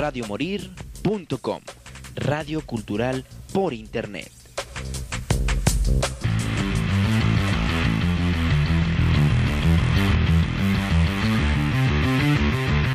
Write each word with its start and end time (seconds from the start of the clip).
radiomorir.com, 0.00 1.60
radio 2.16 2.64
cultural 2.64 3.22
por 3.52 3.74
internet. 3.74 4.32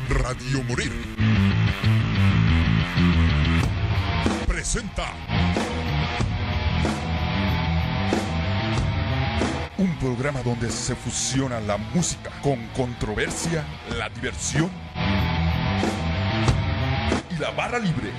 Radio 0.08 0.64
Morir. 0.64 0.90
Presenta. 4.48 5.12
Un 9.78 9.96
programa 10.00 10.42
donde 10.42 10.70
se 10.70 10.96
fusiona 10.96 11.60
la 11.60 11.76
música 11.76 12.32
con 12.42 12.66
controversia, 12.74 13.64
la 13.96 14.08
diversión 14.08 14.85
y 17.36 17.40
la 17.40 17.50
barra 17.50 17.78
libre. 17.78 18.12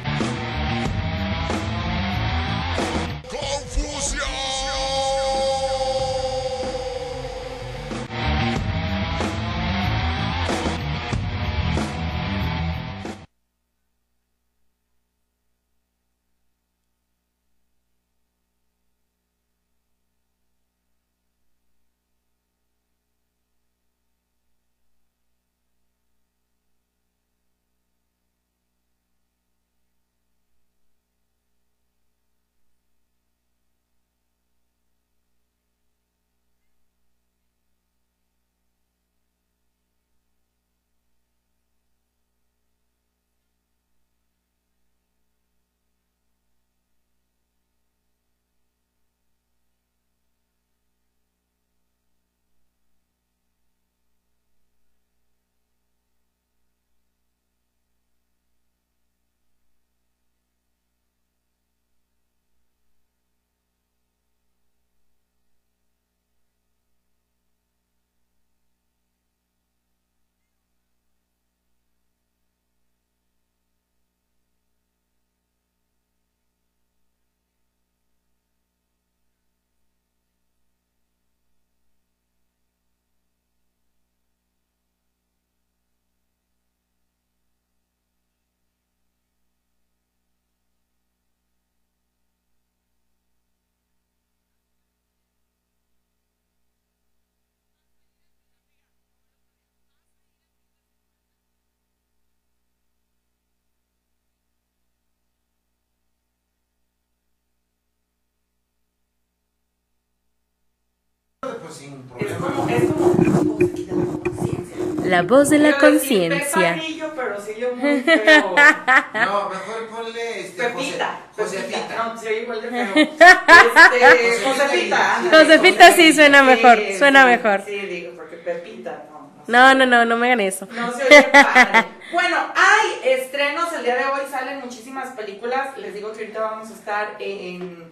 La 115.05 115.21
voz 115.23 115.49
de 115.49 115.59
la 115.59 115.77
conciencia. 115.77 116.77
pero 117.15 117.75
muy 117.75 118.01
feo. 118.01 118.55
No, 119.13 119.49
mejor 119.49 119.87
ponle 119.89 120.41
este, 120.41 120.63
Pepita. 120.63 121.19
Jose- 121.35 121.57
Josefita. 121.61 121.95
No, 122.13 122.17
sí, 122.21 122.27
igual 122.43 122.61
de 122.61 122.69
feo. 122.69 122.93
Este, 122.95 124.43
Josefita. 124.45 125.21
Josefita 125.31 125.91
sí 125.93 126.13
suena 126.13 126.43
mejor, 126.43 126.77
suena 126.97 127.25
mejor. 127.25 127.61
Sí, 127.65 127.79
digo, 127.79 128.13
porque 128.15 128.35
Pepita, 128.37 129.05
no. 129.09 129.31
no. 129.47 129.73
No, 129.73 129.75
no, 129.75 129.85
no, 129.85 130.05
no 130.05 130.17
me 130.17 130.27
hagan 130.27 130.41
eso. 130.41 130.67
No 130.71 130.91
se 130.91 131.03
oye 131.05 131.23
padre. 131.31 131.85
Bueno, 132.11 132.37
hay 132.55 133.09
estrenos. 133.11 133.71
El 133.73 133.83
día 133.83 133.95
de 133.97 134.05
hoy 134.05 134.21
salen 134.31 134.59
muchísimas 134.61 135.09
películas. 135.09 135.77
Les 135.77 135.93
digo 135.93 136.11
que 136.13 136.19
ahorita 136.21 136.39
vamos 136.39 136.69
a 136.69 136.73
estar 136.73 137.15
en 137.19 137.83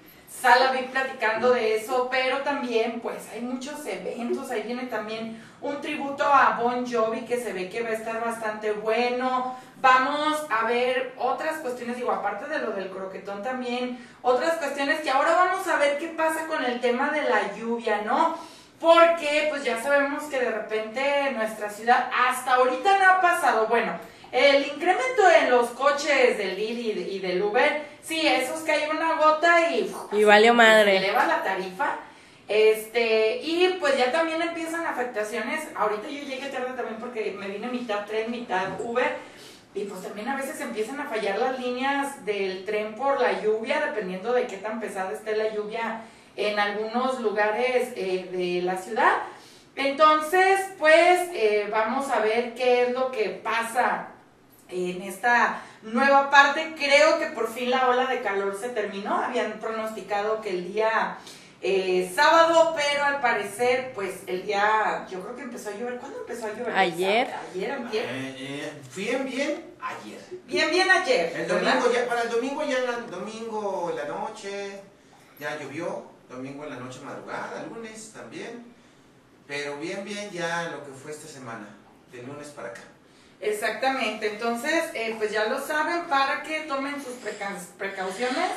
Sala 0.42 0.72
VIP 0.72 0.92
platicando 0.92 1.52
de 1.52 1.78
eso, 1.78 2.08
pero 2.12 2.40
también, 2.40 3.00
pues, 3.00 3.28
hay 3.34 3.42
muchos 3.42 3.86
eventos. 3.86 4.52
Ahí 4.52 4.64
viene 4.64 4.84
también 4.84 5.42
un 5.62 5.82
tributo 5.82 6.24
a 6.24 6.60
Bon 6.62 6.86
Jovi 6.86 7.22
que 7.22 7.40
se 7.40 7.54
ve 7.54 7.70
que 7.70 7.82
va 7.82 7.90
a 7.90 7.94
estar 7.94 8.24
bastante 8.24 8.72
bueno. 8.72 9.56
Vamos 9.82 10.46
a 10.50 10.66
ver 10.66 11.14
otras 11.18 11.58
cuestiones, 11.60 11.98
digo, 11.98 12.12
aparte 12.12 12.48
de 12.48 12.60
lo 12.60 12.72
del 12.72 12.90
croquetón 12.90 13.44
también, 13.44 13.98
otras 14.22 14.58
cuestiones 14.58 15.02
que 15.02 15.12
ahora 15.12 15.36
vamos 15.36 15.68
a 15.68 15.78
ver 15.78 15.98
qué 15.98 16.08
pasa 16.10 16.48
con 16.48 16.64
el 16.64 16.80
tema 16.82 17.12
de 17.12 17.22
la 17.24 17.56
lluvia, 17.56 18.02
¿no? 18.02 18.38
Porque 18.80 19.48
pues 19.50 19.64
ya 19.64 19.82
sabemos 19.82 20.24
que 20.24 20.40
de 20.40 20.52
repente 20.52 21.32
nuestra 21.32 21.70
ciudad 21.70 22.10
hasta 22.14 22.56
ahorita 22.56 22.98
no 22.98 23.12
ha 23.12 23.22
pasado. 23.22 23.68
Bueno, 23.68 23.94
el 24.38 24.66
incremento 24.66 25.24
en 25.42 25.50
los 25.50 25.70
coches 25.72 26.38
del 26.38 26.56
Lili 26.58 26.92
y 26.92 26.94
de- 26.94 27.10
y 27.14 27.20
del 27.20 27.42
Uber, 27.42 27.84
sí, 28.04 28.28
esos 28.28 28.60
que 28.62 28.72
hay 28.74 28.90
una 28.90 29.14
gota 29.16 29.70
y, 29.72 29.90
Y 30.12 30.24
valió 30.26 30.54
madre. 30.54 30.92
se 30.92 30.98
eleva 30.98 31.26
la 31.26 31.42
tarifa. 31.44 32.00
Este, 32.48 33.38
y 33.42 33.78
pues 33.80 33.98
ya 33.98 34.12
también 34.12 34.42
empiezan 34.42 34.86
afectaciones. 34.86 35.68
Ahorita 35.76 36.08
yo 36.10 36.24
llegué 36.24 36.48
tarde 36.50 36.74
también 36.76 36.98
porque 37.00 37.32
me 37.32 37.48
vine 37.48 37.68
mitad 37.68 38.06
tren, 38.06 38.30
mitad 38.30 38.80
Uber. 38.80 39.16
Y 39.74 39.86
pues 39.86 40.02
también 40.04 40.30
a 40.30 40.36
veces 40.38 40.62
empiezan 40.62 41.00
a 41.02 41.06
fallar 41.06 41.38
las 41.40 41.60
líneas 41.60 42.24
del 42.26 42.64
tren 42.66 42.94
por 42.96 43.20
la 43.20 43.42
lluvia, 43.42 43.82
dependiendo 43.86 44.32
de 44.32 44.48
qué 44.48 44.58
tan 44.58 44.80
pesada 44.80 45.12
esté 45.12 45.36
la 45.36 45.54
lluvia 45.54 46.02
en 46.38 46.60
algunos 46.60 47.20
lugares 47.20 47.90
eh, 47.96 48.30
de 48.32 48.62
la 48.62 48.78
ciudad. 48.78 49.14
Entonces, 49.76 50.62
pues 50.80 51.20
eh, 51.34 51.68
vamos 51.72 52.10
a 52.10 52.20
ver 52.20 52.54
qué 52.54 52.84
es 52.84 52.92
lo 52.92 53.12
que 53.12 53.30
pasa 53.44 54.08
en 54.70 55.02
esta 55.02 55.62
nueva 55.84 56.30
parte. 56.30 56.74
Creo 56.78 57.20
que 57.20 57.28
por 57.28 57.52
fin 57.52 57.70
la 57.70 57.88
ola 57.88 58.08
de 58.08 58.22
calor 58.22 58.58
se 58.60 58.70
terminó. 58.70 59.16
Habían 59.16 59.54
pronosticado 59.60 60.42
que 60.42 60.50
el 60.52 60.74
día 60.74 61.18
eh, 61.68 62.12
sábado, 62.14 62.76
pero 62.76 63.04
al 63.04 63.22
parecer, 63.22 63.92
pues 63.96 64.22
el 64.28 64.46
día, 64.46 65.08
yo 65.10 65.22
creo 65.22 65.36
que 65.36 65.42
empezó 65.44 65.70
a 65.70 65.74
llover. 65.74 65.98
¿Cuándo 65.98 66.20
empezó 66.20 66.46
a 66.46 66.54
llover? 66.54 66.78
Ayer. 66.78 67.34
Ayer, 67.52 67.72
antier. 67.72 68.06
Eh, 68.06 68.36
eh, 68.38 68.74
bien, 68.96 69.26
bien, 69.26 69.74
ayer. 69.82 70.22
Bien, 70.46 70.70
bien 70.70 70.92
ayer. 70.92 71.34
El 71.36 71.48
domingo, 71.48 71.92
ya, 71.92 72.08
para 72.08 72.22
el 72.24 72.30
domingo 72.30 72.64
ya 72.64 72.78
en 72.78 72.86
la, 72.86 72.98
domingo 73.00 73.90
en 73.90 73.96
la 73.96 74.06
noche, 74.06 74.80
ya 75.40 75.58
llovió, 75.60 76.04
domingo 76.30 76.66
en 76.66 76.70
la 76.70 76.76
noche 76.76 77.00
madrugada, 77.04 77.66
lunes 77.68 78.12
también, 78.14 78.66
pero 79.48 79.78
bien, 79.78 80.04
bien 80.04 80.30
ya 80.30 80.70
lo 80.70 80.86
que 80.86 80.92
fue 80.92 81.12
esta 81.12 81.28
semana, 81.28 81.68
de 82.12 82.22
lunes 82.22 82.50
para 82.50 82.70
acá. 82.70 82.82
Exactamente, 83.42 84.28
entonces, 84.32 84.86
eh, 84.94 85.16
pues 85.18 85.32
ya 85.32 85.46
lo 85.46 85.60
saben 85.60 86.06
para 86.06 86.42
que 86.44 86.62
tomen 86.62 86.96
sus 87.04 87.14
preca- 87.16 87.56
precauciones, 87.78 88.50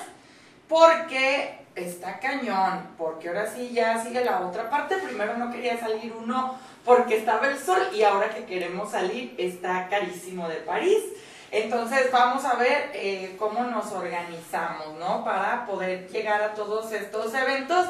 porque 0.69 1.59
está 1.75 2.19
cañón, 2.21 2.87
porque 2.97 3.29
ahora 3.29 3.51
sí 3.53 3.71
ya 3.73 4.03
sigue 4.03 4.25
la 4.25 4.41
otra 4.41 4.69
parte. 4.71 4.97
Primero 4.99 5.37
no 5.37 5.51
quería 5.51 5.79
salir 5.79 6.13
uno 6.13 6.59
porque 6.85 7.19
estaba 7.19 7.49
el 7.49 7.59
sol 7.59 7.79
y 7.93 8.03
ahora 8.03 8.31
que 8.31 8.45
queremos 8.45 8.91
salir 8.91 9.35
está 9.39 9.89
carísimo 9.89 10.49
de 10.49 10.57
París. 10.57 11.03
Entonces 11.51 12.11
vamos 12.13 12.45
a 12.45 12.55
ver 12.57 12.91
eh, 12.95 13.37
cómo 13.39 13.63
nos 13.65 13.93
organizamos, 13.93 14.99
¿no? 14.99 15.25
Para 15.25 15.65
poder 15.67 16.09
llegar 16.09 16.43
a 16.43 16.55
todos 16.55 16.93
estos 16.93 17.33
eventos. 17.35 17.87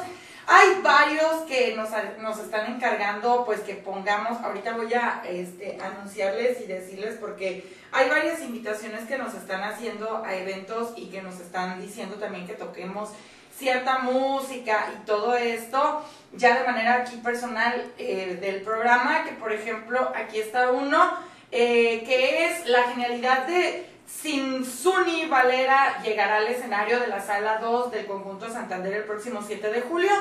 Hay 0.51 0.81
varios 0.81 1.43
que 1.47 1.75
nos, 1.75 1.89
nos 2.17 2.39
están 2.39 2.73
encargando, 2.73 3.45
pues 3.45 3.59
que 3.59 3.75
pongamos, 3.75 4.41
ahorita 4.41 4.75
voy 4.75 4.91
a 4.95 5.21
este, 5.29 5.77
anunciarles 5.79 6.59
y 6.61 6.63
decirles 6.65 7.17
porque 7.19 7.71
hay 7.91 8.09
varias 8.09 8.41
invitaciones 8.41 9.07
que 9.07 9.19
nos 9.19 9.35
están 9.35 9.61
haciendo 9.61 10.23
a 10.25 10.33
eventos 10.33 10.93
y 10.95 11.11
que 11.11 11.21
nos 11.21 11.39
están 11.39 11.79
diciendo 11.79 12.15
también 12.15 12.47
que 12.47 12.55
toquemos 12.55 13.09
cierta 13.55 13.99
música 13.99 14.91
y 14.95 15.05
todo 15.05 15.35
esto, 15.35 16.03
ya 16.33 16.59
de 16.59 16.65
manera 16.65 16.95
aquí 16.95 17.17
personal 17.17 17.85
eh, 17.99 18.39
del 18.41 18.61
programa, 18.61 19.25
que 19.25 19.33
por 19.33 19.53
ejemplo 19.53 20.11
aquí 20.15 20.39
está 20.39 20.71
uno, 20.71 21.11
eh, 21.51 22.03
que 22.07 22.47
es 22.47 22.65
la 22.65 22.85
genialidad 22.85 23.45
de 23.45 23.85
Sin 24.09 24.65
Suni 24.65 25.25
Valera 25.27 26.01
llegará 26.03 26.37
al 26.37 26.47
escenario 26.47 26.99
de 26.99 27.07
la 27.07 27.21
sala 27.21 27.59
2 27.59 27.91
del 27.91 28.05
conjunto 28.05 28.49
Santander 28.51 28.93
el 28.93 29.03
próximo 29.03 29.41
7 29.45 29.71
de 29.71 29.81
julio. 29.81 30.11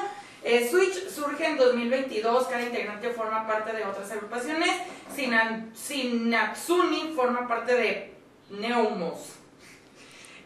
Eh, 0.45 0.69
Switch 0.71 1.09
surge 1.09 1.47
en 1.47 1.57
2022, 1.57 2.47
cada 2.47 2.63
integrante 2.63 3.11
forma 3.11 3.47
parte 3.47 3.73
de 3.73 3.85
otras 3.85 4.11
agrupaciones. 4.13 4.71
Sinan- 5.17 5.71
Sinatsuni 5.75 7.13
forma 7.17 7.49
parte 7.49 7.75
de 7.75 8.15
Neumos. 8.51 9.38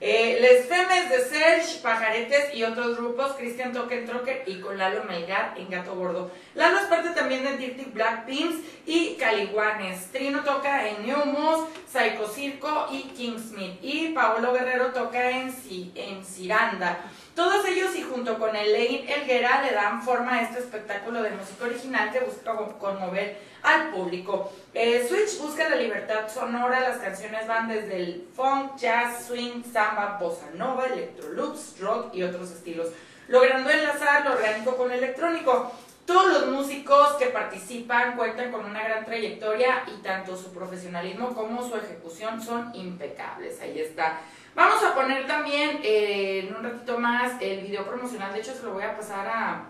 Eh, 0.04 0.38
Les 0.40 0.66
Femes 0.66 1.10
de 1.10 1.20
Serge, 1.20 1.78
Pajaretes 1.80 2.56
y 2.56 2.64
otros 2.64 2.96
grupos, 2.96 3.34
Cristian 3.34 3.72
Token 3.72 4.04
Trocker 4.04 4.42
y 4.48 4.58
con 4.58 4.76
Lalo 4.76 5.04
Melgar 5.04 5.54
en 5.56 5.70
Gato 5.70 5.94
Gordo. 5.94 6.28
Lalo 6.56 6.80
es 6.80 6.86
parte 6.86 7.10
también 7.10 7.44
de 7.44 7.56
Dirty 7.56 7.84
Black 7.84 8.26
Beans 8.26 8.56
y 8.84 9.14
Caliguanes. 9.14 10.10
Trino 10.10 10.40
toca 10.42 10.88
en 10.88 11.06
Neumos, 11.06 11.68
Psycho 11.86 12.26
Circo 12.26 12.88
y 12.90 13.02
Kingsmith. 13.14 13.78
Y 13.80 14.08
Paolo 14.08 14.52
Guerrero 14.52 14.86
toca 14.86 15.30
en, 15.30 15.54
en 15.94 16.24
Ciranda. 16.24 17.04
Todos 17.34 17.64
ellos 17.66 17.96
y 17.96 18.02
junto 18.02 18.38
con 18.38 18.54
Elaine 18.54 19.10
Elguera 19.10 19.62
le 19.62 19.72
dan 19.72 20.02
forma 20.02 20.34
a 20.34 20.42
este 20.42 20.58
espectáculo 20.58 21.22
de 21.22 21.30
música 21.30 21.64
original 21.64 22.12
que 22.12 22.20
busca 22.20 22.54
con- 22.54 22.72
conmover 22.78 23.38
al 23.62 23.90
público. 23.90 24.52
Eh, 24.74 25.06
Switch 25.08 25.40
busca 25.40 25.68
la 25.68 25.76
libertad 25.76 26.28
sonora, 26.28 26.80
las 26.80 26.98
canciones 26.98 27.46
van 27.48 27.68
desde 27.68 27.96
el 27.96 28.28
funk, 28.36 28.76
jazz, 28.76 29.26
swing, 29.26 29.62
samba, 29.64 30.18
bossa 30.20 30.50
nova, 30.54 30.84
electroloops, 30.86 31.80
rock 31.80 32.14
y 32.14 32.22
otros 32.22 32.50
estilos, 32.50 32.88
logrando 33.28 33.70
enlazar 33.70 34.26
lo 34.26 34.32
orgánico 34.34 34.76
con 34.76 34.88
lo 34.88 34.94
electrónico. 34.94 35.72
Todos 36.04 36.32
los 36.32 36.46
músicos 36.48 37.14
que 37.14 37.26
participan 37.26 38.16
cuentan 38.16 38.50
con 38.50 38.64
una 38.66 38.82
gran 38.82 39.04
trayectoria 39.06 39.84
y 39.86 40.02
tanto 40.02 40.36
su 40.36 40.52
profesionalismo 40.52 41.32
como 41.32 41.66
su 41.66 41.76
ejecución 41.76 42.42
son 42.42 42.74
impecables. 42.74 43.60
Ahí 43.60 43.80
está. 43.80 44.18
Vamos 44.54 44.82
a 44.84 44.94
poner 44.94 45.26
también 45.26 45.80
eh, 45.82 46.46
en 46.48 46.54
un 46.56 46.62
ratito 46.62 46.98
más 46.98 47.32
el 47.40 47.60
video 47.62 47.86
promocional. 47.86 48.32
De 48.32 48.40
hecho, 48.40 48.54
se 48.54 48.62
lo 48.62 48.72
voy 48.74 48.84
a 48.84 48.96
pasar 48.96 49.26
a. 49.26 49.62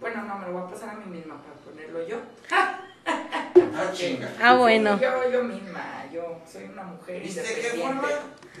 Bueno, 0.00 0.22
no, 0.24 0.36
me 0.38 0.46
lo 0.46 0.52
voy 0.52 0.62
a 0.62 0.70
pasar 0.70 0.90
a 0.90 0.94
mí 0.94 1.06
misma 1.06 1.36
para 1.42 1.54
ponerlo 1.64 2.06
yo. 2.06 2.16
Ah, 2.50 3.92
chinga. 3.92 4.28
Ah, 4.42 4.54
bueno. 4.54 4.98
Yo, 5.00 5.30
yo 5.30 5.44
misma, 5.44 6.04
yo 6.12 6.40
soy 6.50 6.64
una 6.64 6.82
mujer 6.82 7.22
¿Viste 7.22 7.42
qué 7.42 7.78
forma? 7.80 8.02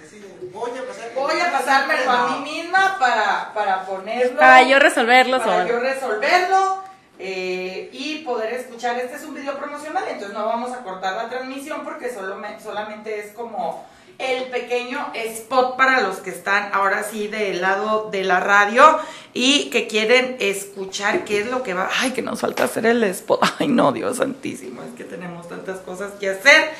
Decide, 0.00 0.28
voy 0.52 0.70
a 0.70 0.86
pasar. 0.86 1.10
Voy 1.14 1.40
a 1.40 1.50
pasármelo 1.52 2.10
a 2.10 2.28
mí 2.28 2.50
misma 2.52 2.96
para, 2.98 3.52
para 3.52 3.84
ponerlo. 3.84 4.38
Para 4.38 4.62
yo 4.62 4.78
resolverlo 4.78 5.38
para 5.38 5.62
solo. 5.62 5.68
yo 5.68 5.80
resolverlo 5.80 6.82
eh, 7.18 7.88
y 7.92 8.18
poder 8.24 8.52
escuchar. 8.54 8.98
Este 8.98 9.16
es 9.16 9.24
un 9.24 9.34
video 9.34 9.58
promocional, 9.58 10.04
entonces 10.08 10.32
no 10.36 10.46
vamos 10.46 10.72
a 10.72 10.82
cortar 10.84 11.16
la 11.16 11.28
transmisión 11.28 11.82
porque 11.82 12.12
solo 12.12 12.36
me- 12.36 12.60
solamente 12.60 13.18
es 13.18 13.32
como 13.32 13.86
el 14.18 14.50
pequeño 14.50 15.12
spot 15.14 15.76
para 15.76 16.00
los 16.00 16.18
que 16.18 16.30
están 16.30 16.70
ahora 16.72 17.02
sí 17.02 17.28
del 17.28 17.60
lado 17.60 18.08
de 18.10 18.24
la 18.24 18.40
radio 18.40 18.98
y 19.34 19.68
que 19.70 19.86
quieren 19.86 20.36
escuchar 20.40 21.24
qué 21.24 21.40
es 21.40 21.50
lo 21.50 21.62
que 21.62 21.74
va. 21.74 21.90
Ay, 22.00 22.12
que 22.12 22.22
nos 22.22 22.40
falta 22.40 22.64
hacer 22.64 22.86
el 22.86 23.04
spot. 23.04 23.40
Ay, 23.58 23.68
no, 23.68 23.92
Dios 23.92 24.16
santísimo, 24.18 24.82
es 24.82 24.94
que 24.96 25.04
tenemos 25.04 25.48
tantas 25.48 25.80
cosas 25.80 26.12
que 26.18 26.30
hacer. 26.30 26.70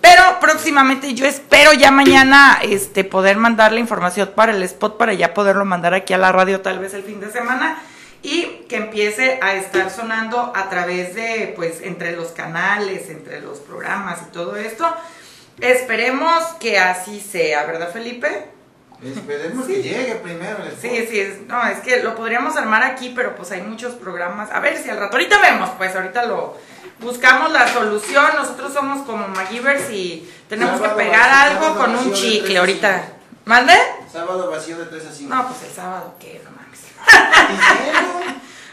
Pero 0.00 0.22
próximamente 0.40 1.14
yo 1.14 1.24
espero 1.24 1.72
ya 1.72 1.90
mañana 1.90 2.58
este 2.62 3.04
poder 3.04 3.36
mandar 3.36 3.72
la 3.72 3.80
información 3.80 4.32
para 4.34 4.52
el 4.52 4.62
spot 4.62 4.98
para 4.98 5.14
ya 5.14 5.32
poderlo 5.32 5.64
mandar 5.64 5.94
aquí 5.94 6.12
a 6.12 6.18
la 6.18 6.30
radio 6.30 6.60
tal 6.60 6.78
vez 6.78 6.94
el 6.94 7.04
fin 7.04 7.20
de 7.20 7.30
semana 7.30 7.78
y 8.22 8.64
que 8.68 8.76
empiece 8.76 9.38
a 9.42 9.54
estar 9.54 9.90
sonando 9.90 10.52
a 10.54 10.68
través 10.68 11.14
de 11.14 11.52
pues 11.56 11.80
entre 11.82 12.16
los 12.16 12.28
canales, 12.28 13.08
entre 13.08 13.40
los 13.40 13.60
programas 13.60 14.20
y 14.28 14.32
todo 14.32 14.56
esto. 14.56 14.86
Esperemos 15.60 16.44
que 16.60 16.78
así 16.78 17.20
sea, 17.20 17.64
¿verdad, 17.64 17.92
Felipe? 17.92 18.48
Esperemos 19.02 19.66
que 19.66 19.82
llegue 19.82 20.14
primero 20.16 20.58
el 20.64 20.72
Sí, 20.80 21.06
sí, 21.10 21.20
es, 21.20 21.42
no, 21.46 21.66
es 21.66 21.80
que 21.80 22.02
lo 22.02 22.14
podríamos 22.14 22.56
armar 22.56 22.82
aquí, 22.82 23.12
pero 23.14 23.36
pues 23.36 23.50
hay 23.50 23.60
muchos 23.62 23.94
programas. 23.94 24.50
A 24.50 24.60
ver 24.60 24.78
si 24.78 24.88
al 24.88 24.98
rato, 24.98 25.16
ahorita 25.16 25.40
vemos, 25.40 25.70
pues 25.76 25.94
ahorita 25.94 26.24
lo 26.26 26.56
buscamos 27.00 27.52
la 27.52 27.68
solución. 27.68 28.24
Nosotros 28.36 28.72
somos 28.72 29.04
como 29.04 29.28
MacGyvers 29.28 29.90
y 29.90 30.30
tenemos 30.48 30.80
Sábado 30.80 30.96
que 30.96 31.04
pegar 31.04 31.28
vacío, 31.28 31.58
algo 31.58 31.78
con 31.78 31.96
un 31.96 32.12
chicle 32.12 32.58
ahorita. 32.58 33.04
¿Mande? 33.44 33.74
Sábado 34.10 34.50
vacío 34.50 34.78
de 34.78 34.86
3 34.86 35.06
a 35.06 35.12
5. 35.12 35.34
No, 35.34 35.48
pues 35.48 35.62
el 35.64 35.74
sábado, 35.74 36.14
¿qué? 36.18 36.40
No 36.44 36.50
mames. 36.50 36.80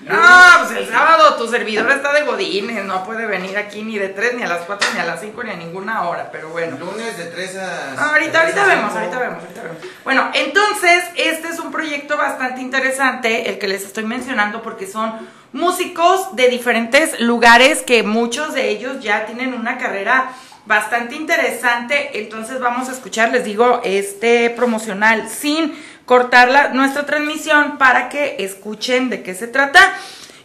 No, 0.03 0.19
pues 0.59 0.79
el 0.79 0.89
sábado 0.89 1.35
tu 1.35 1.47
servidor 1.47 1.89
está 1.91 2.11
de 2.13 2.23
godines, 2.23 2.83
no 2.85 3.03
puede 3.03 3.27
venir 3.27 3.55
aquí 3.57 3.83
ni 3.83 3.97
de 3.99 4.09
3, 4.09 4.35
ni 4.35 4.43
a 4.43 4.47
las 4.47 4.61
4, 4.61 4.89
ni 4.95 4.99
a 4.99 5.05
las 5.05 5.21
5, 5.21 5.43
ni 5.43 5.51
a 5.51 5.55
ninguna 5.55 6.07
hora, 6.07 6.29
pero 6.31 6.49
bueno. 6.49 6.77
Lunes 6.79 7.17
de 7.17 7.25
3 7.25 7.57
a. 7.57 7.93
Ah, 7.97 8.09
ahorita, 8.13 8.41
ahorita 8.41 8.63
3 8.63 8.65
a 8.65 8.75
vemos, 8.75 8.95
ahorita 8.95 9.19
vemos, 9.19 9.43
ahorita 9.43 9.61
vemos. 9.61 9.77
Bueno, 10.03 10.31
entonces, 10.33 11.03
este 11.15 11.49
es 11.49 11.59
un 11.59 11.71
proyecto 11.71 12.17
bastante 12.17 12.61
interesante, 12.61 13.49
el 13.49 13.59
que 13.59 13.67
les 13.67 13.83
estoy 13.83 14.05
mencionando, 14.05 14.63
porque 14.63 14.87
son 14.87 15.13
músicos 15.53 16.35
de 16.35 16.47
diferentes 16.47 17.19
lugares 17.19 17.83
que 17.83 18.01
muchos 18.01 18.53
de 18.53 18.69
ellos 18.69 19.01
ya 19.01 19.25
tienen 19.27 19.53
una 19.53 19.77
carrera 19.77 20.31
bastante 20.65 21.15
interesante. 21.15 22.19
Entonces 22.21 22.59
vamos 22.59 22.89
a 22.89 22.93
escuchar, 22.93 23.31
les 23.31 23.43
digo, 23.43 23.81
este 23.83 24.49
promocional 24.49 25.29
sin 25.29 25.73
cortar 26.05 26.49
la- 26.49 26.69
nuestra 26.69 27.05
transmisión 27.05 27.77
para 27.77 28.09
que 28.09 28.37
escuchen 28.39 29.09
de 29.09 29.23
qué 29.23 29.33
se 29.35 29.47
trata. 29.47 29.79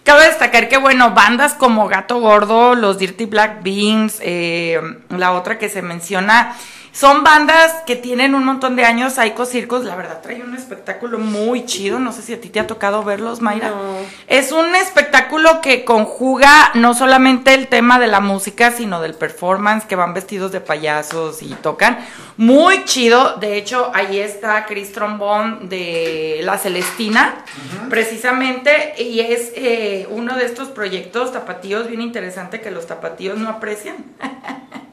Cabe 0.04 0.26
destacar 0.26 0.68
que, 0.68 0.76
bueno, 0.76 1.10
bandas 1.10 1.54
como 1.54 1.88
Gato 1.88 2.20
Gordo, 2.20 2.74
los 2.76 2.98
Dirty 2.98 3.24
Black 3.26 3.62
Beans, 3.64 4.18
eh, 4.20 4.80
la 5.08 5.32
otra 5.32 5.58
que 5.58 5.68
se 5.68 5.82
menciona, 5.82 6.54
son 6.96 7.24
bandas 7.24 7.74
que 7.86 7.94
tienen 7.94 8.34
un 8.34 8.46
montón 8.46 8.74
de 8.74 8.86
años. 8.86 9.12
Psycho 9.12 9.44
Circus, 9.44 9.84
la 9.84 9.96
verdad, 9.96 10.22
trae 10.22 10.42
un 10.42 10.54
espectáculo 10.54 11.18
muy 11.18 11.66
chido. 11.66 11.98
No 11.98 12.10
sé 12.10 12.22
si 12.22 12.32
a 12.32 12.40
ti 12.40 12.48
te 12.48 12.58
ha 12.58 12.66
tocado 12.66 13.04
verlos, 13.04 13.42
Mayra. 13.42 13.68
No. 13.68 13.98
Es 14.28 14.50
un 14.50 14.74
espectáculo 14.74 15.60
que 15.60 15.84
conjuga 15.84 16.70
no 16.72 16.94
solamente 16.94 17.52
el 17.52 17.68
tema 17.68 17.98
de 17.98 18.06
la 18.06 18.20
música, 18.20 18.70
sino 18.70 19.02
del 19.02 19.12
performance, 19.12 19.84
que 19.84 19.94
van 19.94 20.14
vestidos 20.14 20.52
de 20.52 20.62
payasos 20.62 21.42
y 21.42 21.48
tocan. 21.56 21.98
Muy 22.38 22.84
chido. 22.84 23.36
De 23.36 23.58
hecho, 23.58 23.90
ahí 23.92 24.18
está 24.18 24.64
Chris 24.64 24.92
Trombón 24.92 25.68
de 25.68 26.40
La 26.44 26.56
Celestina, 26.56 27.44
precisamente. 27.90 28.94
Y 29.02 29.20
es 29.20 29.52
eh, 29.54 30.08
uno 30.08 30.34
de 30.34 30.46
estos 30.46 30.68
proyectos 30.68 31.30
tapatíos 31.30 31.88
bien 31.88 32.00
interesante 32.00 32.62
que 32.62 32.70
los 32.70 32.86
tapatíos 32.86 33.36
no 33.36 33.50
aprecian. 33.50 33.96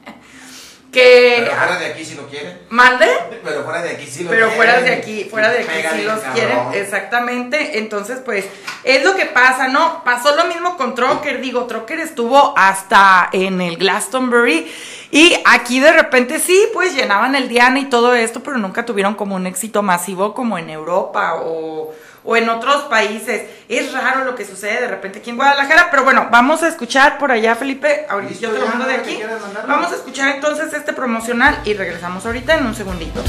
que. 0.94 1.42
Pero 1.44 1.56
fuera 1.56 1.78
de 1.78 1.86
aquí 1.86 2.04
si 2.04 2.14
lo 2.14 2.26
quieren. 2.28 2.58
¿Mande? 2.70 3.06
Pero 3.44 3.64
fuera 3.64 3.82
de 3.82 3.90
aquí 3.90 4.06
sí 4.06 4.24
lo 4.24 4.30
Pero 4.30 4.46
quieren. 4.46 4.56
fuera 4.56 4.80
de 4.80 4.92
aquí, 4.94 5.24
fuera 5.24 5.50
de 5.50 5.58
aquí 5.60 5.96
bien 5.96 6.06
los 6.06 6.20
cabrón. 6.20 6.34
quieren, 6.34 6.58
exactamente. 6.74 7.78
Entonces, 7.78 8.20
pues, 8.24 8.46
es 8.84 9.04
lo 9.04 9.14
que 9.14 9.26
pasa, 9.26 9.68
¿no? 9.68 10.02
Pasó 10.04 10.34
lo 10.34 10.44
mismo 10.46 10.76
con 10.76 10.94
Trocker, 10.94 11.40
digo, 11.42 11.66
Trocker 11.66 12.00
estuvo 12.00 12.54
hasta 12.56 13.28
en 13.32 13.60
el 13.60 13.76
Glastonbury 13.76 14.72
y 15.10 15.36
aquí 15.44 15.80
de 15.80 15.92
repente 15.92 16.38
sí, 16.38 16.58
pues 16.72 16.94
llenaban 16.94 17.34
el 17.34 17.48
Diana 17.48 17.78
y 17.80 17.84
todo 17.90 18.14
esto, 18.14 18.40
pero 18.42 18.58
nunca 18.58 18.84
tuvieron 18.86 19.14
como 19.14 19.34
un 19.36 19.46
éxito 19.46 19.82
masivo 19.82 20.34
como 20.34 20.58
en 20.58 20.70
Europa 20.70 21.34
o, 21.44 21.92
o 22.24 22.36
en 22.36 22.48
otros 22.48 22.84
países. 22.84 23.42
Es 23.68 23.92
raro 23.92 24.24
lo 24.24 24.34
que 24.34 24.44
sucede 24.44 24.80
de 24.80 24.88
repente 24.88 25.20
aquí 25.20 25.30
en 25.30 25.36
Guadalajara, 25.36 25.88
pero 25.90 26.04
bueno, 26.04 26.28
vamos 26.30 26.62
a 26.62 26.68
escuchar 26.68 27.18
por 27.18 27.30
allá, 27.30 27.54
Felipe. 27.54 28.06
Ahorita 28.08 28.34
yo 28.34 28.50
te 28.50 28.58
lo 28.58 28.66
mando 28.66 28.86
de 28.86 28.94
aquí. 28.94 29.20
Vamos 29.66 29.92
a 29.92 29.96
escuchar 29.96 30.34
entonces 30.34 30.72
este 30.72 30.92
promocional 30.92 31.58
y 31.64 31.74
regresamos 31.74 32.26
ahorita 32.26 32.56
en 32.56 32.66
un 32.66 32.74
segundito. 32.74 33.22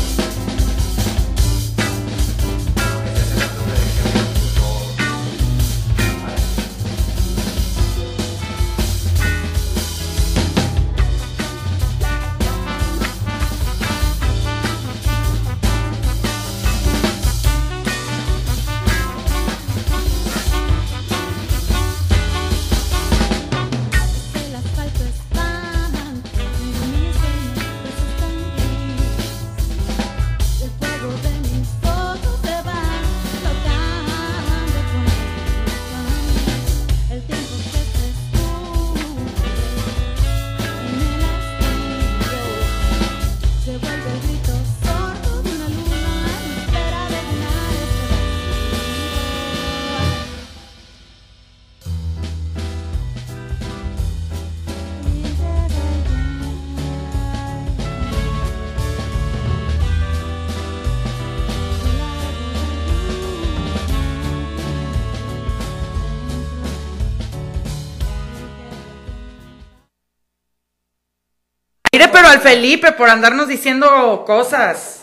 Al 72.35 72.41
Felipe 72.41 72.91
por 72.91 73.09
andarnos 73.09 73.47
diciendo 73.47 74.23
cosas. 74.25 74.99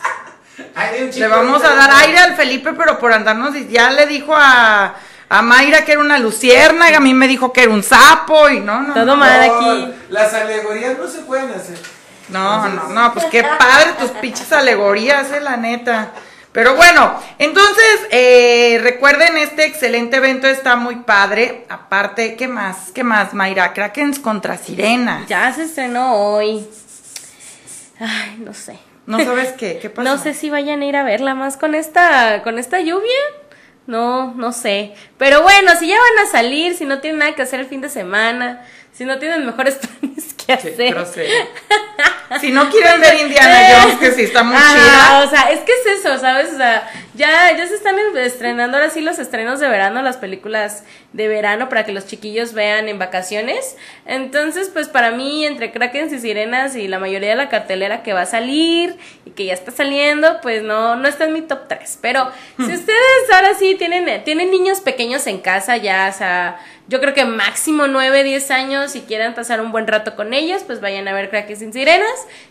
Ay, 0.75 1.11
Le 1.11 1.27
vamos 1.27 1.63
a 1.63 1.75
dar 1.75 1.89
aire 2.05 2.19
al 2.19 2.35
Felipe, 2.35 2.73
pero 2.73 2.99
por 2.99 3.11
andarnos. 3.11 3.53
Ya 3.69 3.89
le 3.91 4.05
dijo 4.05 4.33
a, 4.35 4.95
a 5.29 5.41
Mayra 5.41 5.83
que 5.83 5.93
era 5.93 6.01
una 6.01 6.19
luciérnaga, 6.19 6.97
a 6.97 7.01
mí 7.01 7.13
me 7.13 7.27
dijo 7.27 7.51
que 7.51 7.63
era 7.63 7.71
un 7.71 7.83
sapo 7.83 8.49
y 8.49 8.59
no, 8.59 8.81
no. 8.81 8.93
Todo 8.93 9.05
no. 9.05 9.15
mal 9.15 9.47
No, 9.47 9.53
aquí. 9.55 9.93
Las 10.09 10.33
alegorías 10.33 10.97
no 10.97 11.07
se 11.07 11.19
pueden 11.19 11.49
hacer. 11.51 11.77
No, 12.29 12.67
no, 12.69 12.89
no, 12.89 13.13
pues 13.13 13.25
qué 13.25 13.43
padre 13.43 13.93
tus 13.99 14.11
pinches 14.11 14.51
alegorías, 14.51 15.31
eh, 15.31 15.41
la 15.41 15.57
neta. 15.57 16.11
Pero 16.51 16.75
bueno, 16.75 17.19
entonces, 17.39 17.99
eh, 18.11 18.79
recuerden, 18.81 19.37
este 19.37 19.65
excelente 19.65 20.17
evento 20.17 20.47
está 20.47 20.75
muy 20.75 20.97
padre. 20.97 21.65
Aparte, 21.67 22.35
¿qué 22.35 22.47
más? 22.47 22.91
¿Qué 22.93 23.03
más, 23.03 23.33
Mayra? 23.33 23.73
Krakens 23.73 24.19
contra 24.19 24.57
Sirena. 24.57 25.25
Ya 25.27 25.51
se 25.51 25.63
estrenó 25.63 26.13
hoy. 26.13 26.65
Ay, 28.05 28.35
no 28.39 28.53
sé. 28.53 28.77
¿No 29.05 29.19
sabes 29.23 29.53
qué? 29.53 29.79
¿Qué 29.81 29.89
pasó? 29.89 30.03
No 30.09 30.17
sé 30.17 30.33
si 30.33 30.49
vayan 30.49 30.81
a 30.81 30.85
ir 30.85 30.95
a 30.95 31.03
verla 31.03 31.35
más 31.35 31.55
con 31.57 31.73
esta, 31.73 32.41
con 32.43 32.59
esta 32.59 32.79
lluvia. 32.81 33.15
No, 33.87 34.33
no 34.35 34.51
sé. 34.53 34.93
Pero 35.17 35.41
bueno, 35.43 35.71
si 35.77 35.87
ya 35.87 35.97
van 35.97 36.25
a 36.27 36.31
salir, 36.31 36.75
si 36.75 36.85
no 36.85 36.99
tienen 36.99 37.19
nada 37.19 37.35
que 37.35 37.41
hacer 37.41 37.59
el 37.59 37.65
fin 37.65 37.81
de 37.81 37.89
semana, 37.89 38.65
si 38.93 39.05
no 39.05 39.19
tienen 39.19 39.45
mejores 39.45 39.75
planes 39.99 40.33
que 40.33 40.53
hacer. 40.53 40.93
grosero. 40.93 41.31
Si 42.41 42.51
no 42.51 42.69
quieren 42.69 42.99
ver 42.99 43.19
Indiana 43.19 43.59
Jones, 43.69 43.99
que 43.99 44.11
sí 44.11 44.23
está 44.23 44.43
muy 44.43 44.55
Ajá, 44.55 44.73
chida. 44.73 45.23
O 45.23 45.29
sea, 45.29 45.51
es 45.51 45.59
que 45.59 45.71
es 45.71 45.99
eso, 45.99 46.17
¿sabes? 46.17 46.51
O 46.51 46.57
sea, 46.57 46.89
ya, 47.13 47.55
ya 47.55 47.67
se 47.67 47.75
están 47.75 47.95
estrenando 48.15 48.77
ahora 48.77 48.89
sí 48.89 49.01
los 49.01 49.19
estrenos 49.19 49.59
de 49.59 49.69
verano, 49.69 50.01
las 50.01 50.17
películas 50.17 50.83
de 51.13 51.27
verano 51.27 51.69
para 51.69 51.85
que 51.85 51.91
los 51.91 52.07
chiquillos 52.07 52.53
vean 52.53 52.89
en 52.89 52.97
vacaciones. 52.97 53.77
Entonces, 54.05 54.69
pues 54.73 54.87
para 54.87 55.11
mí, 55.11 55.45
entre 55.45 55.71
Krakens 55.71 56.11
y 56.11 56.19
Sirenas 56.19 56.75
y 56.75 56.87
la 56.87 56.97
mayoría 56.97 57.29
de 57.29 57.35
la 57.35 57.49
cartelera 57.49 58.01
que 58.01 58.13
va 58.13 58.21
a 58.21 58.25
salir 58.25 58.97
y 59.25 59.31
que 59.31 59.45
ya 59.45 59.53
está 59.53 59.71
saliendo, 59.71 60.39
pues 60.41 60.63
no, 60.63 60.95
no 60.95 61.07
está 61.07 61.25
en 61.25 61.33
mi 61.33 61.41
top 61.41 61.67
3. 61.67 61.99
Pero 62.01 62.31
si 62.57 62.73
ustedes 62.73 63.31
ahora 63.31 63.53
sí 63.53 63.75
tienen, 63.75 64.23
tienen 64.23 64.49
niños 64.49 64.81
pequeños 64.81 65.27
en 65.27 65.39
casa, 65.39 65.77
ya, 65.77 66.09
o 66.11 66.17
sea, 66.17 66.57
yo 66.87 66.99
creo 66.99 67.13
que 67.13 67.25
máximo 67.25 67.87
9, 67.87 68.23
10 68.23 68.51
años 68.51 68.95
y 68.95 69.01
quieran 69.01 69.35
pasar 69.35 69.61
un 69.61 69.71
buen 69.71 69.87
rato 69.87 70.15
con 70.15 70.33
ellos, 70.33 70.63
pues 70.65 70.81
vayan 70.81 71.07
a 71.07 71.13
ver 71.13 71.29
Krakens 71.29 71.59
sin 71.59 71.71
Sirenas. 71.71 71.82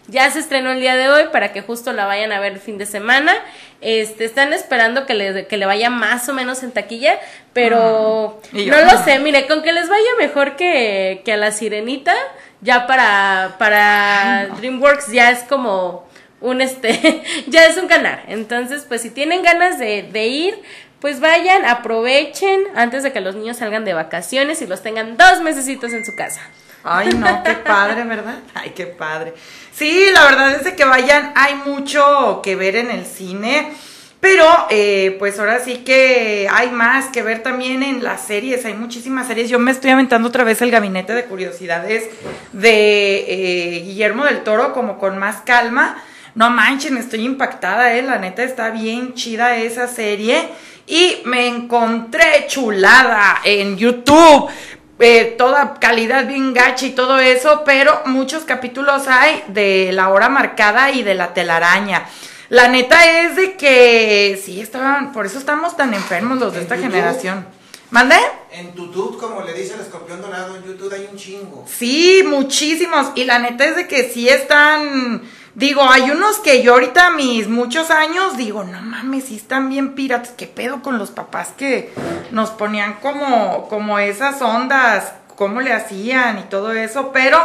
Ya 0.08 0.30
se 0.30 0.40
estrenó 0.40 0.72
el 0.72 0.80
día 0.80 0.96
de 0.96 1.08
hoy 1.08 1.24
para 1.32 1.52
que 1.52 1.62
justo 1.62 1.92
la 1.92 2.06
vayan 2.06 2.32
a 2.32 2.40
ver 2.40 2.52
el 2.52 2.60
fin 2.60 2.76
de 2.78 2.86
semana. 2.86 3.32
Este, 3.80 4.24
están 4.24 4.52
esperando 4.52 5.06
que 5.06 5.14
le, 5.14 5.46
que 5.46 5.56
le 5.56 5.66
vaya 5.66 5.90
más 5.90 6.28
o 6.28 6.34
menos 6.34 6.62
en 6.62 6.72
taquilla, 6.72 7.18
pero 7.52 8.40
Mm. 8.52 8.58
Yo, 8.58 8.72
no 8.72 8.80
lo 8.84 8.92
no. 8.92 9.04
sé. 9.04 9.18
Mire, 9.18 9.46
con 9.46 9.62
que 9.62 9.72
les 9.72 9.88
vaya 9.88 10.10
mejor 10.18 10.56
que, 10.56 11.22
que 11.24 11.32
a 11.32 11.36
la 11.36 11.52
Sirenita, 11.52 12.14
ya 12.60 12.86
para, 12.86 13.56
para 13.58 14.48
DreamWorks 14.58 15.10
ya 15.12 15.30
es 15.30 15.40
como 15.44 16.06
un 16.40 16.60
este, 16.60 17.22
ya 17.48 17.66
es 17.66 17.76
un 17.76 17.86
ganar. 17.88 18.24
Entonces, 18.28 18.84
pues 18.86 19.02
si 19.02 19.10
tienen 19.10 19.42
ganas 19.42 19.78
de, 19.78 20.02
de 20.02 20.26
ir, 20.26 20.62
pues 21.00 21.20
vayan, 21.20 21.64
aprovechen 21.64 22.60
antes 22.76 23.02
de 23.02 23.12
que 23.12 23.20
los 23.20 23.34
niños 23.34 23.56
salgan 23.56 23.84
de 23.84 23.94
vacaciones 23.94 24.62
y 24.62 24.66
los 24.66 24.82
tengan 24.82 25.16
dos 25.16 25.40
mesecitos 25.40 25.92
en 25.92 26.04
su 26.04 26.14
casa. 26.14 26.40
Ay, 26.84 27.10
no, 27.10 27.42
qué 27.44 27.54
padre, 27.54 28.04
¿verdad? 28.04 28.38
Ay, 28.54 28.72
qué 28.74 28.86
padre. 28.86 29.34
Sí, 29.72 30.06
la 30.12 30.24
verdad 30.24 30.66
es 30.66 30.72
que 30.74 30.84
vayan, 30.84 31.32
hay 31.36 31.54
mucho 31.54 32.40
que 32.42 32.56
ver 32.56 32.76
en 32.76 32.90
el 32.90 33.06
cine, 33.06 33.72
pero 34.20 34.44
eh, 34.70 35.16
pues 35.18 35.38
ahora 35.38 35.60
sí 35.60 35.78
que 35.78 36.48
hay 36.50 36.70
más 36.70 37.06
que 37.06 37.22
ver 37.22 37.42
también 37.42 37.82
en 37.82 38.02
las 38.02 38.24
series, 38.24 38.64
hay 38.64 38.74
muchísimas 38.74 39.26
series. 39.26 39.48
Yo 39.48 39.58
me 39.58 39.70
estoy 39.70 39.90
aventando 39.90 40.28
otra 40.28 40.44
vez 40.44 40.60
el 40.62 40.70
gabinete 40.70 41.12
de 41.12 41.24
curiosidades 41.24 42.08
de 42.52 43.16
eh, 43.28 43.82
Guillermo 43.84 44.24
del 44.24 44.42
Toro, 44.42 44.72
como 44.72 44.98
con 44.98 45.18
más 45.18 45.42
calma. 45.42 46.02
No 46.34 46.50
manchen, 46.50 46.96
estoy 46.96 47.24
impactada, 47.24 47.94
eh, 47.94 48.02
la 48.02 48.18
neta 48.18 48.42
está 48.42 48.70
bien 48.70 49.14
chida 49.14 49.56
esa 49.56 49.86
serie. 49.86 50.48
Y 50.86 51.18
me 51.24 51.46
encontré 51.46 52.46
chulada 52.48 53.40
en 53.44 53.76
YouTube 53.76 54.50
eh, 54.99 55.34
toda 55.38 55.75
calidad 55.75 56.26
bien 56.26 56.54
gacha 56.54 56.87
y 56.87 56.90
todo 56.90 57.18
eso, 57.18 57.62
pero 57.64 58.02
muchos 58.06 58.44
capítulos 58.44 59.08
hay 59.08 59.42
de 59.49 59.90
la 59.92 60.11
hora 60.11 60.28
marcada 60.28 60.90
y 60.92 61.02
de 61.02 61.14
la 61.14 61.34
telaraña. 61.34 62.06
La 62.49 62.68
neta 62.68 63.22
es 63.22 63.37
de 63.37 63.56
que 63.56 64.40
sí 64.44 64.61
estaban, 64.61 65.12
por 65.12 65.25
eso 65.26 65.38
estamos 65.38 65.76
tan 65.76 65.94
enfermos 65.94 66.38
los 66.38 66.52
de 66.52 66.61
esta 66.61 66.76
YouTube. 66.76 66.92
generación. 66.92 67.46
¿Mande? 67.90 68.16
En 68.50 68.72
tutut, 68.72 69.18
como 69.18 69.42
le 69.42 69.52
dice 69.52 69.75
el 69.75 69.80
escorpión 69.80 70.22
dorado, 70.22 70.56
en 70.56 70.64
YouTube 70.64 70.92
hay 70.94 71.08
un 71.11 71.16
chingo. 71.18 71.64
Sí, 71.66 72.22
muchísimos. 72.26 73.08
Y 73.14 73.25
la 73.25 73.38
neta 73.38 73.66
es 73.66 73.76
de 73.76 73.87
que 73.87 74.08
sí 74.08 74.28
están. 74.28 75.22
Digo, 75.54 75.82
hay 75.82 76.11
unos 76.11 76.38
que 76.38 76.62
yo 76.62 76.73
ahorita 76.73 77.09
a 77.09 77.11
mis 77.11 77.47
muchos 77.47 77.90
años 77.90 78.38
digo, 78.38 78.64
no 78.64 78.80
mames, 78.80 79.25
sí 79.25 79.37
están 79.37 79.68
bien 79.68 79.94
piratas. 79.94 80.32
¿Qué 80.37 80.47
pedo 80.47 80.80
con 80.80 80.99
los 80.99 81.11
papás 81.11 81.50
que 81.56 81.92
nos 82.30 82.50
ponían 82.50 82.94
como, 82.94 83.68
como 83.68 83.99
esas 83.99 84.40
ondas? 84.40 85.12
¿Cómo 85.37 85.61
le 85.61 85.75
hacían 85.75 86.38
y 86.38 86.42
todo 86.44 86.73
eso? 86.73 87.12
Pero, 87.12 87.38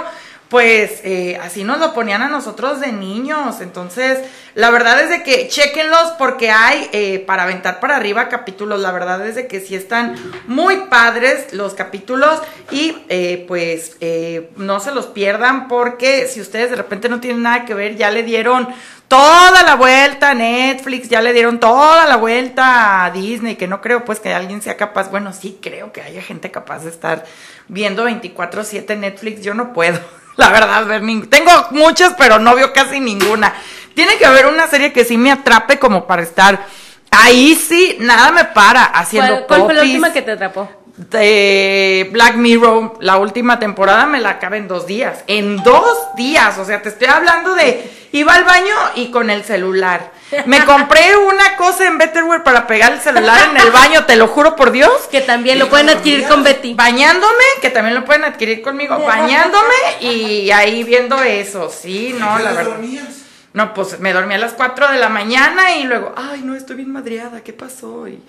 pues, 0.49 1.01
eh, 1.03 1.37
así 1.41 1.63
nos 1.63 1.79
lo 1.79 1.93
ponían 1.93 2.21
a 2.21 2.29
nosotros 2.29 2.79
de 2.79 2.91
niños. 2.91 3.61
Entonces, 3.61 4.19
la 4.57 4.71
verdad 4.71 4.99
es 5.01 5.11
de 5.11 5.21
que 5.21 5.47
chequenlos 5.49 6.13
porque 6.17 6.49
hay 6.49 6.89
eh, 6.91 7.19
para 7.19 7.43
aventar 7.43 7.79
para 7.79 7.95
arriba 7.95 8.27
capítulos. 8.27 8.79
La 8.79 8.91
verdad 8.91 9.23
es 9.27 9.35
de 9.35 9.45
que 9.45 9.59
sí 9.59 9.75
están 9.75 10.15
muy 10.47 10.77
padres 10.89 11.53
los 11.53 11.75
capítulos 11.75 12.41
y 12.71 12.97
eh, 13.07 13.45
pues 13.47 13.97
eh, 14.01 14.49
no 14.55 14.79
se 14.79 14.91
los 14.91 15.05
pierdan 15.05 15.67
porque 15.67 16.27
si 16.27 16.41
ustedes 16.41 16.71
de 16.71 16.75
repente 16.75 17.07
no 17.07 17.19
tienen 17.19 17.43
nada 17.43 17.65
que 17.65 17.75
ver, 17.75 17.97
ya 17.97 18.09
le 18.09 18.23
dieron 18.23 18.67
toda 19.07 19.61
la 19.61 19.75
vuelta 19.75 20.31
a 20.31 20.33
Netflix, 20.33 21.07
ya 21.07 21.21
le 21.21 21.33
dieron 21.33 21.59
toda 21.59 22.07
la 22.07 22.15
vuelta 22.15 23.05
a 23.05 23.11
Disney, 23.11 23.57
que 23.57 23.67
no 23.67 23.79
creo 23.79 24.05
pues 24.05 24.19
que 24.19 24.33
alguien 24.33 24.63
sea 24.63 24.75
capaz, 24.75 25.11
bueno, 25.11 25.33
sí 25.33 25.59
creo 25.61 25.93
que 25.93 26.01
haya 26.01 26.23
gente 26.23 26.49
capaz 26.49 26.83
de 26.83 26.89
estar 26.89 27.25
viendo 27.67 28.05
24/7 28.05 28.97
Netflix, 28.97 29.43
yo 29.43 29.53
no 29.53 29.71
puedo. 29.71 29.99
La 30.47 30.49
verdad, 30.49 30.85
ver 30.85 31.01
tengo 31.29 31.51
muchas, 31.71 32.13
pero 32.17 32.39
no 32.39 32.55
veo 32.55 32.71
casi 32.73 32.99
ninguna. 32.99 33.53
Tiene 33.93 34.17
que 34.17 34.25
haber 34.25 34.45
una 34.45 34.67
serie 34.67 34.93
que 34.93 35.03
sí 35.03 35.17
me 35.17 35.31
atrape 35.31 35.79
como 35.79 36.05
para 36.05 36.21
estar 36.21 36.65
ahí 37.09 37.55
sí, 37.55 37.97
nada 37.99 38.31
me 38.31 38.45
para 38.45 38.83
haciendo 38.83 39.45
¿Cuál, 39.47 39.47
cuál 39.47 39.61
fue 39.63 39.73
la 39.73 39.81
última 39.81 40.13
que 40.13 40.21
te 40.21 40.31
atrapó? 40.31 40.69
de 40.97 42.09
Black 42.11 42.35
Mirror, 42.35 42.97
la 43.01 43.17
última 43.17 43.59
temporada 43.59 44.07
me 44.07 44.19
la 44.19 44.31
acabé 44.31 44.57
en 44.57 44.67
dos 44.67 44.87
días. 44.87 45.23
En 45.27 45.57
dos 45.57 46.15
días, 46.15 46.57
o 46.57 46.65
sea, 46.65 46.81
te 46.81 46.89
estoy 46.89 47.07
hablando 47.07 47.53
de 47.53 47.89
iba 48.11 48.33
al 48.33 48.43
baño 48.43 48.75
y 48.95 49.11
con 49.11 49.29
el 49.29 49.43
celular. 49.43 50.11
Me 50.45 50.65
compré 50.65 51.15
una 51.15 51.55
cosa 51.55 51.85
en 51.87 51.97
Betterware 51.97 52.43
para 52.43 52.67
pegar 52.67 52.93
el 52.93 52.99
celular 52.99 53.49
en 53.51 53.57
el 53.57 53.71
baño, 53.71 54.05
te 54.05 54.15
lo 54.15 54.27
juro 54.27 54.55
por 54.55 54.71
Dios. 54.71 54.91
Que 55.09 55.21
también 55.21 55.57
lo 55.57 55.69
pueden 55.69 55.89
adquirir 55.89 56.27
con 56.27 56.43
Betty. 56.43 56.73
Bañándome, 56.73 57.43
que 57.61 57.69
también 57.69 57.95
lo 57.95 58.03
pueden 58.03 58.25
adquirir 58.25 58.61
conmigo, 58.61 58.99
bañándome 58.99 59.75
y 60.01 60.51
ahí 60.51 60.83
viendo 60.83 61.21
eso. 61.21 61.69
Sí, 61.69 62.15
no, 62.17 62.37
¿Qué 62.37 62.43
la 62.43 62.51
verdad. 62.51 62.71
dormías? 62.71 63.07
No, 63.53 63.73
pues 63.73 63.99
me 63.99 64.13
dormí 64.13 64.35
a 64.35 64.37
las 64.37 64.53
4 64.53 64.91
de 64.91 64.97
la 64.97 65.09
mañana 65.09 65.75
y 65.75 65.83
luego, 65.85 66.13
ay, 66.15 66.41
no, 66.43 66.53
estoy 66.55 66.75
bien 66.75 66.91
madreada, 66.91 67.41
¿qué 67.41 67.53
pasó? 67.53 68.07
Y 68.07 68.21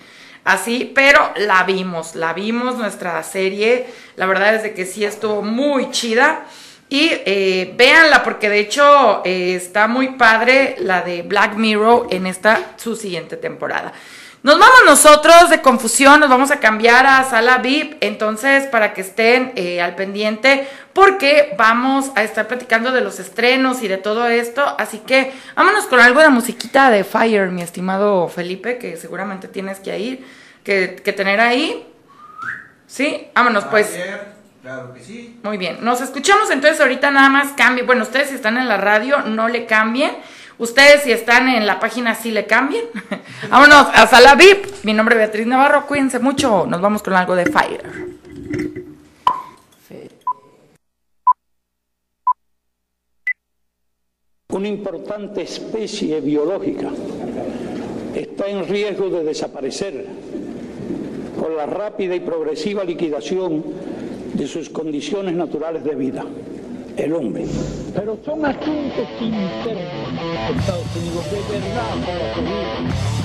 así, 0.45 0.91
pero 0.95 1.33
la 1.35 1.63
vimos, 1.63 2.15
la 2.15 2.33
vimos, 2.33 2.77
nuestra 2.77 3.21
serie, 3.23 3.87
la 4.15 4.25
verdad 4.25 4.55
es 4.55 4.63
de 4.63 4.73
que 4.73 4.85
sí 4.85 5.05
estuvo 5.05 5.41
muy 5.41 5.91
chida. 5.91 6.45
Y 6.89 7.11
eh, 7.11 7.73
véanla, 7.77 8.23
porque 8.23 8.49
de 8.49 8.59
hecho 8.59 9.21
eh, 9.23 9.53
está 9.55 9.87
muy 9.87 10.09
padre 10.15 10.75
la 10.79 11.03
de 11.03 11.21
Black 11.21 11.55
Mirror 11.55 12.07
en 12.09 12.25
esta, 12.25 12.71
su 12.77 12.95
siguiente 12.95 13.37
temporada. 13.37 13.93
Nos 14.41 14.57
vamos 14.57 14.79
nosotros 14.85 15.49
de 15.49 15.61
confusión, 15.61 16.21
nos 16.21 16.29
vamos 16.29 16.49
a 16.49 16.61
cambiar 16.61 17.05
a 17.05 17.25
sala 17.25 17.57
VIP, 17.57 17.97
entonces 17.99 18.65
para 18.67 18.93
que 18.93 19.01
estén 19.01 19.51
eh, 19.55 19.81
al 19.81 19.95
pendiente, 19.95 20.65
porque 20.93 21.53
vamos 21.57 22.09
a 22.15 22.23
estar 22.23 22.47
platicando 22.47 22.93
de 22.93 23.01
los 23.01 23.19
estrenos 23.19 23.83
y 23.83 23.89
de 23.89 23.97
todo 23.97 24.27
esto, 24.27 24.63
así 24.79 24.99
que 24.99 25.33
vámonos 25.55 25.87
con 25.87 25.99
algo 25.99 26.21
de 26.21 26.29
musiquita 26.29 26.89
de 26.89 27.03
Fire, 27.03 27.49
mi 27.49 27.61
estimado 27.61 28.29
Felipe, 28.29 28.77
que 28.77 28.95
seguramente 28.95 29.49
tienes 29.49 29.81
que 29.81 29.99
ir, 29.99 30.25
que, 30.63 30.95
que 31.03 31.11
tener 31.11 31.41
ahí. 31.41 31.85
Sí, 32.87 33.27
vámonos 33.35 33.65
pues. 33.65 33.93
Claro 34.61 34.93
que 34.93 35.01
sí. 35.01 35.39
Muy 35.43 35.57
bien, 35.57 35.77
nos 35.81 36.01
escuchamos 36.01 36.49
entonces 36.51 36.79
ahorita 36.81 37.11
nada 37.11 37.29
más 37.29 37.53
cambie. 37.53 37.83
Bueno, 37.83 38.03
ustedes 38.03 38.29
si 38.29 38.35
están 38.35 38.57
en 38.57 38.67
la 38.67 38.77
radio 38.77 39.21
no 39.21 39.47
le 39.47 39.65
cambien. 39.65 40.11
Ustedes 40.57 41.03
si 41.03 41.11
están 41.13 41.47
en 41.47 41.65
la 41.65 41.79
página 41.79 42.15
sí 42.15 42.31
le 42.31 42.45
cambien. 42.45 42.83
Vámonos 43.49 43.87
a 43.93 44.07
Sala 44.07 44.35
VIP. 44.35 44.83
Mi 44.83 44.93
nombre 44.93 45.15
es 45.15 45.19
Beatriz 45.19 45.47
Navarro. 45.47 45.87
Cuídense 45.87 46.19
mucho. 46.19 46.65
Nos 46.67 46.81
vamos 46.81 47.01
con 47.01 47.13
algo 47.13 47.35
de 47.35 47.45
Fire. 47.45 48.09
Una 54.51 54.67
importante 54.67 55.43
especie 55.43 56.19
biológica 56.21 56.89
está 58.15 58.47
en 58.47 58.67
riesgo 58.67 59.09
de 59.09 59.23
desaparecer 59.23 60.07
por 61.39 61.51
la 61.51 61.67
rápida 61.67 62.15
y 62.15 62.19
progresiva 62.19 62.83
liquidación 62.83 63.63
de 64.39 64.47
sus 64.47 64.69
condiciones 64.69 65.35
naturales 65.35 65.83
de 65.83 65.95
vida. 65.95 66.23
el 66.95 67.13
hombre. 67.13 67.45
Pero 67.93 68.17
son 68.25 68.45
asuntos 68.45 69.07
internos 69.21 69.85
Estados 70.57 70.85
Unidos, 70.97 71.31
de 71.31 71.59
verdad, 71.59 71.93
por 72.05 73.18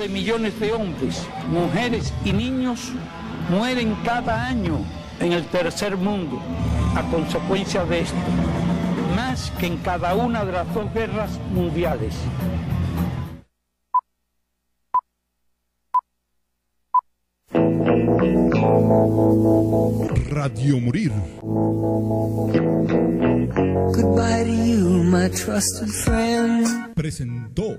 de 0.00 0.08
millones 0.08 0.58
de 0.58 0.72
hombres, 0.72 1.28
mujeres 1.50 2.14
y 2.24 2.32
niños 2.32 2.90
mueren 3.50 3.94
cada 4.02 4.46
año 4.46 4.78
en 5.20 5.32
el 5.32 5.44
tercer 5.44 5.94
mundo 5.94 6.40
a 6.96 7.02
consecuencia 7.10 7.84
de 7.84 8.00
esto, 8.00 8.16
más 9.14 9.50
que 9.58 9.66
en 9.66 9.76
cada 9.76 10.14
una 10.14 10.42
de 10.46 10.52
las 10.52 10.72
dos 10.72 10.92
guerras 10.94 11.38
mundiales. 11.52 12.14
Radio 20.30 20.80
Morir. 20.80 21.12
Goodbye 23.92 24.44
to 24.44 24.50
you, 24.50 25.04
my 25.04 25.28
trusted 25.28 25.88
friend. 25.88 26.94
Presentó 26.94 27.76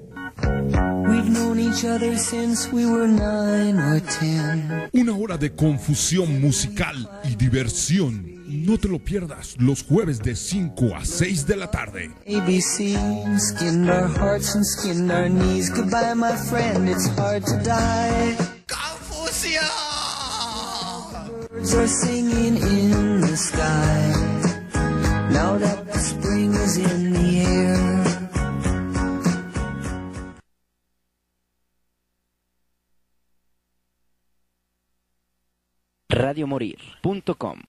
We've 1.12 1.30
known 1.30 1.60
each 1.60 1.84
other 1.84 2.18
since 2.18 2.72
we 2.72 2.86
were 2.86 3.08
nine 3.08 3.78
or 3.78 4.00
ten. 4.00 4.90
una 4.94 5.14
hora 5.16 5.38
de 5.38 5.52
confusión 5.54 6.40
musical 6.40 7.10
y 7.24 7.36
diversión. 7.36 8.42
No 8.48 8.78
te 8.78 8.88
lo 8.88 9.00
pierdas 9.00 9.56
los 9.60 9.84
jueves 9.84 10.20
de 10.20 10.36
5 10.36 10.96
a 10.96 11.06
6 11.06 11.48
de 11.48 11.56
la 11.58 11.72
tarde. 11.72 12.12
ABC 12.28 12.96
skinned 13.40 13.90
our 13.90 14.08
hearts 14.08 14.56
and 14.56 14.66
skinned 14.66 15.12
our 15.12 15.30
knees. 15.30 15.70
Goodbye, 15.70 16.14
my 16.16 16.36
friend, 16.50 16.90
it's 16.90 17.08
hard 17.18 17.44
to 17.46 17.58
die. 17.64 18.36
Birds 21.62 21.76
are 21.76 21.88
singing 21.88 22.58
in 22.58 23.22
the 23.22 23.38
sky. 23.38 24.14
Now 25.32 25.58
that 25.58 25.86
the 25.88 26.00
spring 26.00 26.54
is 26.56 26.78
in 26.78 27.14
the 27.14 27.31
radiomorir.com 36.22 37.62